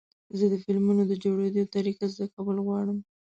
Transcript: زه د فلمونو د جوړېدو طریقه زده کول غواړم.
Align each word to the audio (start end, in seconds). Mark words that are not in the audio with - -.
زه 0.37 0.45
د 0.51 0.55
فلمونو 0.63 1.01
د 1.07 1.13
جوړېدو 1.23 1.71
طریقه 1.75 2.05
زده 2.13 2.25
کول 2.35 2.57
غواړم. 2.65 2.97